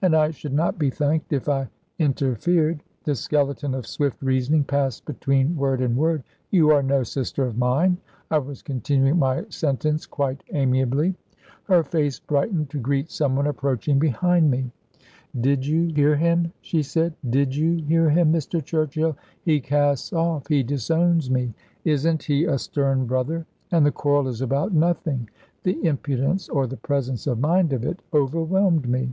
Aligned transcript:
And 0.00 0.14
I 0.14 0.30
should 0.30 0.52
not 0.52 0.78
be 0.78 0.90
thanked 0.90 1.32
if 1.32 1.48
I 1.48 1.66
interfered. 1.98 2.84
This 3.02 3.18
skeleton 3.18 3.74
of 3.74 3.84
swift 3.84 4.22
reasoning 4.22 4.62
passed 4.62 5.04
between 5.04 5.56
word 5.56 5.80
and 5.80 5.96
word... 5.96 6.22
"You 6.52 6.70
are 6.70 6.84
no 6.84 7.02
sister 7.02 7.44
of 7.44 7.58
mine!" 7.58 7.96
I 8.30 8.38
was 8.38 8.62
continuing 8.62 9.18
my 9.18 9.44
sentence 9.48 10.06
quite 10.06 10.44
amiably. 10.52 11.16
Her 11.64 11.82
face 11.82 12.20
brightened 12.20 12.70
to 12.70 12.78
greet 12.78 13.10
someone 13.10 13.48
approaching 13.48 13.98
behind 13.98 14.52
me. 14.52 14.70
"Did 15.40 15.66
you 15.66 15.92
hear 15.92 16.14
him?" 16.14 16.52
she 16.60 16.84
said. 16.84 17.14
"Did 17.28 17.56
you 17.56 17.82
hear 17.88 18.08
him, 18.08 18.32
Mr. 18.32 18.64
Churchill. 18.64 19.16
He 19.42 19.58
casts 19.58 20.12
off 20.12 20.46
he 20.46 20.62
disowns 20.62 21.28
me. 21.28 21.54
Isn't 21.84 22.22
he 22.22 22.44
a 22.44 22.58
stern 22.60 23.06
brother? 23.06 23.46
And 23.72 23.84
the 23.84 23.90
quarrel 23.90 24.28
is 24.28 24.42
about 24.42 24.72
nothing." 24.72 25.28
The 25.64 25.84
impudence 25.84 26.48
or 26.48 26.68
the 26.68 26.76
presence 26.76 27.26
of 27.26 27.40
mind 27.40 27.72
of 27.72 27.82
it 27.84 27.98
overwhelmed 28.14 28.88
me. 28.88 29.12